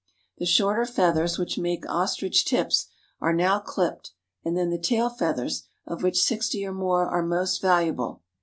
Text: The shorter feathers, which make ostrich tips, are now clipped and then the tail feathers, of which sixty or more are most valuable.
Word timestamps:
The 0.39 0.47
shorter 0.47 0.87
feathers, 0.87 1.37
which 1.37 1.59
make 1.59 1.87
ostrich 1.87 2.43
tips, 2.43 2.87
are 3.19 3.33
now 3.35 3.59
clipped 3.59 4.13
and 4.43 4.57
then 4.57 4.71
the 4.71 4.79
tail 4.79 5.11
feathers, 5.11 5.67
of 5.85 6.01
which 6.01 6.19
sixty 6.19 6.65
or 6.65 6.73
more 6.73 7.05
are 7.05 7.21
most 7.21 7.61
valuable. 7.61 8.23